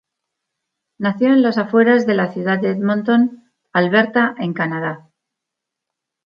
Nació 0.97 1.27
en 1.27 1.43
las 1.43 1.59
afueras 1.59 2.07
de 2.07 2.15
la 2.15 2.33
ciudad 2.33 2.57
de 2.59 2.71
Edmonton, 2.71 3.51
Alberta 3.71 4.33
en 4.39 4.51
Canadá. 4.55 5.07